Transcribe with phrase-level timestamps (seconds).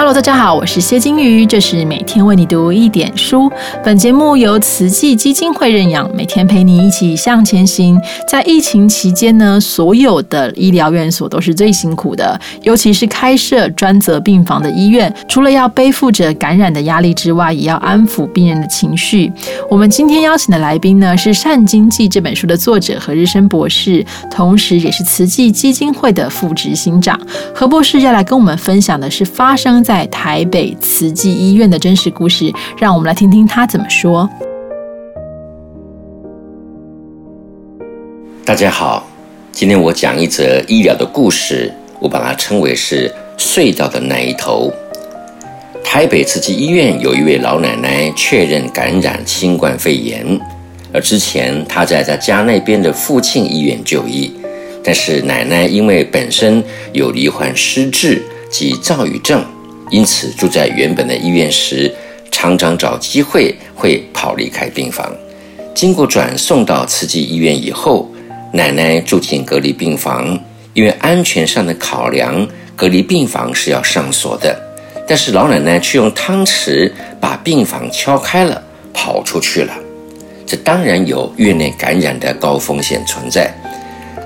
[0.00, 3.52] Hello，大家好，我是谢金鱼，这是每天为你读一点书。
[3.84, 8.00] 本节目由慈济基金会认养，每天陪你一起向前行。
[8.26, 19.30] 在疫情期间呢，所有的医疗院所都是最辛苦的，尤其是开设专责病房的医院，除了要背负着感染的压力之外，也要安抚病人的情绪。
[19.68, 27.20] 我们今天邀请的来宾呢，是《善经济》这本书的作者何日升博士，同时也是慈济基金会的副执行长。
[27.54, 34.30] 何博士要来跟我们分享的是发生在台北慈济医院的真实故事，让我们来听听他怎么说。
[38.44, 39.04] 大家好，
[39.50, 44.72] 今天我讲一则医疗的故事，我把它称为是隧道的那一头。
[45.82, 50.24] 台北慈济医院有一位老奶奶确认感染新冠肺炎，
[50.92, 54.32] 而之前她在她家那边的附近医院就医，
[54.84, 56.62] 但是奶奶因为本身
[56.92, 59.44] 有罹患失智及躁郁症。
[59.90, 61.92] 因此，住在原本的医院时，
[62.30, 65.12] 常常找机会会跑离开病房。
[65.74, 68.08] 经过转送到慈济医院以后，
[68.52, 70.38] 奶奶住进隔离病房。
[70.72, 72.46] 因为安全上的考量，
[72.76, 74.56] 隔离病房是要上锁的。
[75.06, 76.88] 但是老奶奶却用汤匙
[77.20, 78.62] 把病房敲开了，
[78.94, 79.74] 跑出去了。
[80.46, 83.52] 这当然有院内感染的高风险存在。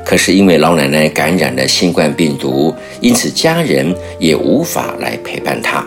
[0.04, 5.84] 可是因为老奶奶感染了新冠病毒，因此家人也无法来陪伴她。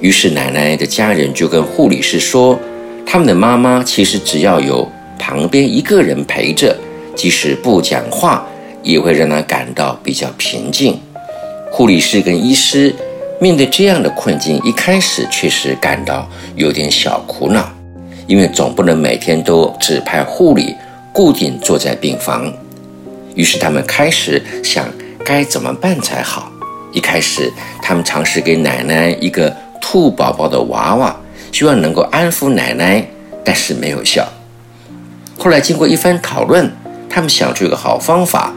[0.00, 2.58] 于是奶奶的家人就跟护理师说，
[3.06, 4.86] 他们的妈妈其实只要有
[5.18, 6.76] 旁边一个人陪着，
[7.16, 8.46] 即使不讲话，
[8.82, 11.00] 也会让她感到比较平静。
[11.72, 12.94] 护理师跟医师
[13.40, 17.68] 面对这样的困境，一开始确实感到有点小苦恼，
[18.26, 20.74] 因为总不能每天都指派护理
[21.12, 22.52] 固定坐在病房。
[23.34, 24.86] 于是他们开始想
[25.24, 26.50] 该怎么办才好。
[26.92, 31.14] 一开始，他们尝试给奶奶一个兔宝宝的娃娃，
[31.52, 33.06] 希望能够安抚奶奶，
[33.44, 34.26] 但是没有效。
[35.38, 36.70] 后来经过一番讨论，
[37.08, 38.52] 他们想出一个好方法，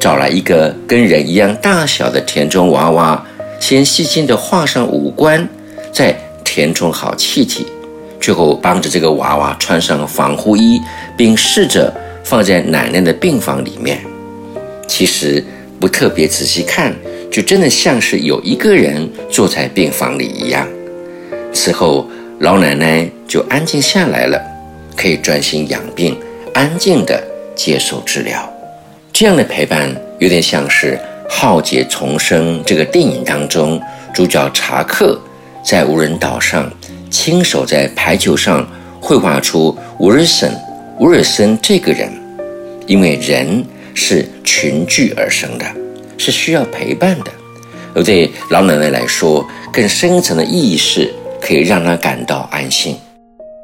[0.00, 3.24] 找来一个跟人一样大小的填充娃娃，
[3.60, 5.48] 先细心地画上五官，
[5.92, 6.14] 再
[6.44, 7.66] 填充好气体，
[8.20, 10.80] 最后帮着这个娃娃穿上防护衣，
[11.16, 11.94] 并试着
[12.24, 13.98] 放在奶奶的病房里面。
[14.86, 15.44] 其实
[15.78, 16.94] 不特别仔细看，
[17.30, 20.66] 就真的像是有一个人坐在病房里一样。
[21.52, 22.08] 此后，
[22.40, 24.40] 老奶奶就安静下来了，
[24.96, 26.16] 可以专心养病，
[26.54, 27.22] 安静地
[27.54, 28.50] 接受治疗。
[29.12, 30.92] 这样的陪伴，有点像是
[31.28, 33.80] 《浩劫重生》这个电影当中，
[34.14, 35.18] 主角查克
[35.64, 36.70] 在无人岛上，
[37.10, 38.66] 亲手在排球上
[39.00, 40.10] 绘画出伍
[40.98, 42.12] 伍尔森这个人，
[42.86, 43.64] 因为人。
[44.00, 45.66] 是群聚而生的，
[46.16, 47.32] 是需要陪伴的。
[47.96, 52.96] 而对老奶奶来说，更深层的意义是可以让她感到安心。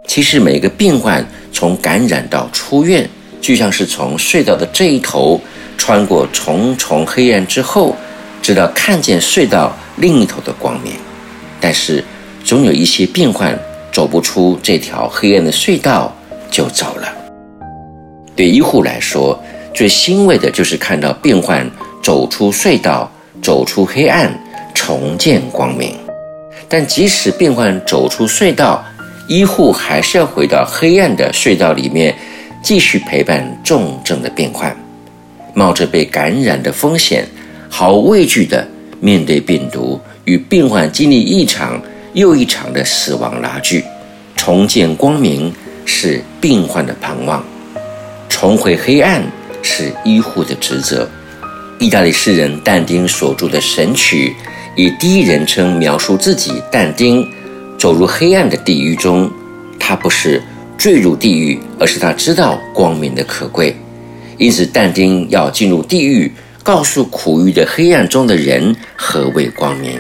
[0.09, 3.09] 其实，每个病患从感染到出院，
[3.41, 5.41] 就像是从隧道的这一头
[5.79, 7.95] 穿过重重黑暗之后，
[8.43, 10.95] 直到看见隧道另一头的光明。
[11.61, 12.03] 但是，
[12.45, 13.57] 总有一些病患
[13.93, 16.13] 走不出这条黑暗的隧道
[16.51, 17.24] 就走了。
[18.37, 19.39] 对医护来说，
[19.73, 21.69] 最欣慰的就是看到病患
[22.03, 23.11] 走出隧道，
[23.43, 24.33] 走出黑暗，
[24.75, 25.97] 重见光明。
[26.69, 28.85] 但即使病患走出隧道，
[29.29, 32.15] 医护还是要回到黑暗的隧道里面，
[32.63, 34.75] 继续陪伴重症的病患，
[35.53, 37.27] 冒着被感染的风险，
[37.69, 38.67] 毫无畏惧地
[39.01, 41.81] 面对病毒，与病患经历一场
[42.15, 43.85] 又一场的死亡拉锯。
[44.37, 45.53] 重见光明
[45.85, 47.43] 是病患的盼望，
[48.29, 49.23] 重回黑暗。
[49.67, 51.09] 是医护的职责。
[51.79, 54.37] 意大利诗人但丁所著的《神曲》，
[54.77, 57.27] 以第一人称描述自己但丁
[57.79, 59.31] 走入黑暗的地狱中。
[59.81, 60.43] 他不是
[60.77, 63.75] 坠入地狱，而是他知道光明的可贵。
[64.37, 66.31] 因此，但丁要进入地狱，
[66.63, 69.99] 告诉苦于的黑暗中的人何谓光明。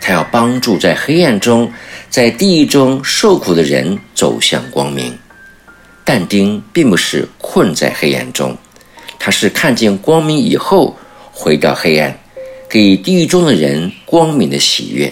[0.00, 1.70] 他要帮助在黑暗中、
[2.10, 5.16] 在地狱中受苦的人走向光明。
[6.14, 8.54] 但丁并不是困在黑暗中。
[9.18, 10.94] 他是看见光明以后，
[11.32, 12.14] 回到黑暗，
[12.68, 15.10] 给地狱中的人光明的喜悦。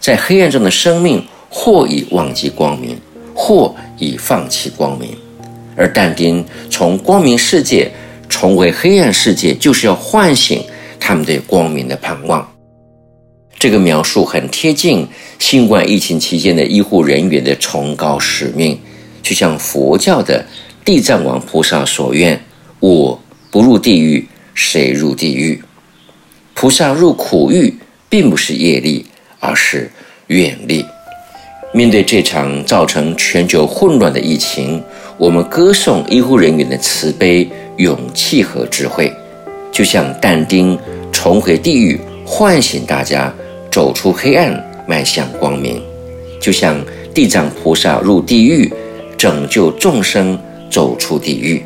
[0.00, 2.98] 在黑暗中的生命，或已忘记光明，
[3.36, 5.16] 或已放弃光明。
[5.76, 7.88] 而但丁从光明世界
[8.28, 10.60] 重回黑暗世界，就是要唤醒
[10.98, 12.52] 他们对光明的盼望。
[13.60, 15.06] 这个描述很贴近
[15.38, 18.76] 新冠疫情期间的医护人员的崇高使命，
[19.24, 20.44] 就像佛教的
[20.84, 22.40] 地藏王菩萨所愿。
[22.78, 23.18] 我
[23.50, 25.60] 不入地狱，谁入地狱？
[26.52, 27.74] 菩萨入苦狱，
[28.10, 29.06] 并不是业力，
[29.40, 29.90] 而是
[30.26, 30.84] 愿力。
[31.72, 34.80] 面对这场造成全球混乱的疫情，
[35.16, 37.48] 我们歌颂医护人员的慈悲、
[37.78, 39.10] 勇气和智慧，
[39.72, 40.78] 就像但丁
[41.10, 43.32] 重回地狱，唤醒大家
[43.72, 45.80] 走出黑暗，迈向光明；
[46.40, 46.78] 就像
[47.14, 48.72] 地藏菩萨入地狱，
[49.16, 50.38] 拯救众生
[50.70, 51.62] 走出地狱。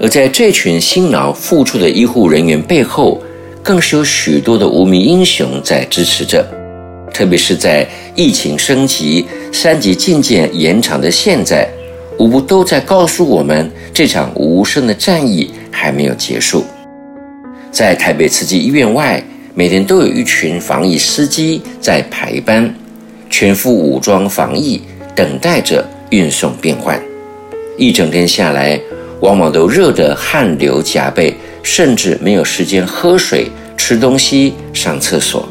[0.00, 3.22] 而在这群辛劳付出的医护人员背后，
[3.62, 6.46] 更是有许多的无名英雄在支持着。
[7.12, 11.66] 特别是在疫情升级、三级境界延长的现在，
[12.18, 16.62] 无不都在告诉我们，这场无声的战役还没有结束。
[17.72, 19.22] 在台北慈济医院外，
[19.54, 22.74] 每天都有一群防疫司机在排班，
[23.30, 24.82] 全副武装防疫，
[25.14, 27.00] 等待着运送病患。
[27.76, 28.80] 一整天下来，
[29.20, 35.48] 往往都热得汗流浃背，甚至没有时间喝水、吃东西、上厕所。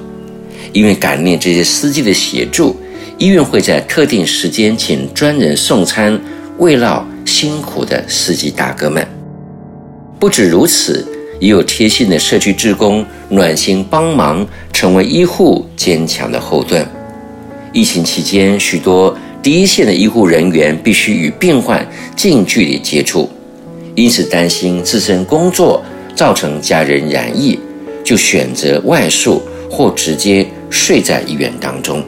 [0.73, 2.75] 因为感念这些司机的协助，
[3.17, 6.19] 医院会在特定时间请专人送餐，
[6.57, 9.07] 慰劳辛苦的司机大哥们。
[10.19, 11.07] 不止如此，
[11.39, 16.85] 也有贴心的社区职工暖心帮忙，成为医护坚强的后盾。
[17.71, 23.29] 疫情期间，许多第一线的医护人员必须与病患近距离接触，
[23.93, 25.79] 因此担心自身工作
[26.15, 27.59] 造成家人染疫，
[28.03, 29.39] 就选择外宿
[29.69, 30.43] 或直接。
[30.71, 32.03] 睡在医院当中，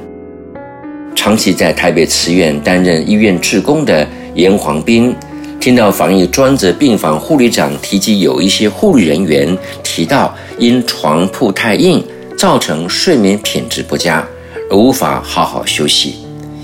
[1.15, 5.15] 长期在台北慈院担任医院职工的严黄斌，
[5.59, 12.03] 听到防疫专责病房护理长提及有一些护理人员提到因床铺太硬，
[12.35, 14.27] 造成睡眠品质不佳，
[14.71, 16.15] 而无法好好休息，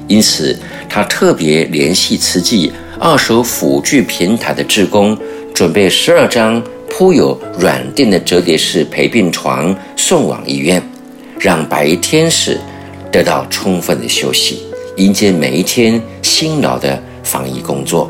[0.07, 0.57] 因此
[0.89, 5.17] 他特别联系慈济二手辅具平台的志工，
[5.53, 10.81] 准备十二张铺有软垫的折叠式陪病床送往医院。
[11.39, 12.57] 让白衣天使
[13.11, 14.63] 得到充分的休息，
[14.95, 18.09] 迎接每一天辛劳的防疫工作。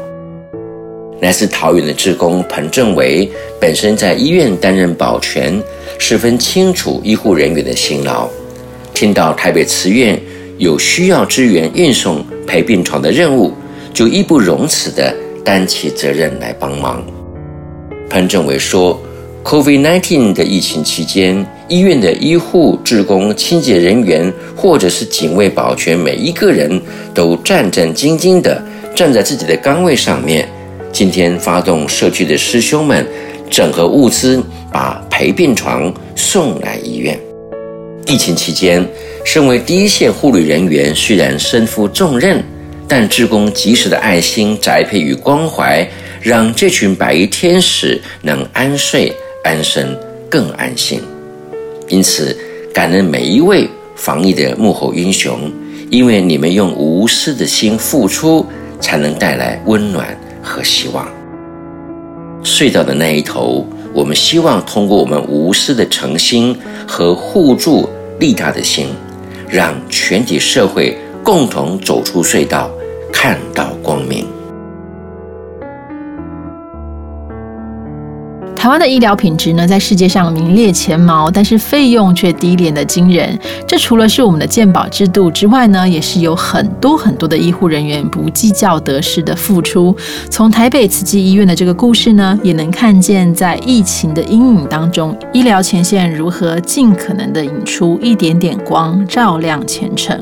[1.19, 3.27] 来自桃园的志工彭正伟，
[3.59, 5.59] 本身在医院担任保全，
[5.97, 8.29] 十分清楚医护人员的辛劳。
[8.93, 10.19] 听到台北慈院
[10.57, 13.53] 有需要支援运送陪病床的任务，
[13.93, 17.03] 就义不容辞地担起责任来帮忙。
[18.09, 18.99] 彭正伟说。
[19.45, 26.81] COVID-19 的疫情期间，医院的医护、职工、清洁人员，或者是警卫、保全，每一个人
[27.13, 28.63] 都战战兢兢地
[28.95, 30.47] 站在自己的岗位上面。
[30.93, 33.05] 今天发动社区的师兄们
[33.49, 34.41] 整合物资，
[34.71, 37.32] 把陪病床送来医院。
[38.05, 38.85] 疫情期间，
[39.25, 42.43] 身为第一线护理人员，虽然身负重任，
[42.87, 45.87] 但职工及时的爱心、栽培与关怀，
[46.21, 49.13] 让这群白衣天使能安睡。
[49.45, 49.93] 安身
[50.29, 51.01] 更安心，
[51.89, 52.33] 因此
[52.73, 55.51] 感恩每一位防疫的幕后英雄，
[55.89, 58.45] 因为你们用无私的心付出，
[58.79, 61.05] 才能带来温暖和希望。
[62.41, 66.57] 隧道的那一头，我们希望通过我们无私的诚心
[66.87, 67.87] 和互助
[68.19, 68.87] 利他的心，
[69.47, 72.71] 让全体社会共同走出隧道，
[73.11, 74.27] 看到光明。
[78.63, 83.37] 台湾的医疗品质呢，在世界上名列前茅，但是费用却低廉的惊人。
[83.67, 89.93] 这除了是我们的健保制度之外呢，也是有很多很多的医护人员不计较得失的付出。
[90.29, 100.17] 从台北慈济医院的这个故事呢，也能看见在疫情的阴影当中，医疗前线如何尽可能的引出一点点光，照亮前程。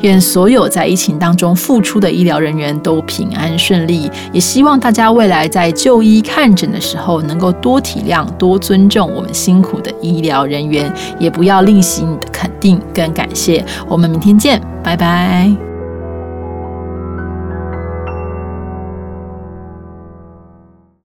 [0.00, 7.81] 愿所有在疫情当中付出的医疗人员都平安顺利，也希望大家未来在就医看诊的时候，能够多。
[7.82, 13.64] 体谅，多尊重我们辛苦的医疗人员，也不要吝惜你的肯定跟感谢。
[13.88, 15.71] 我们明天见，拜拜。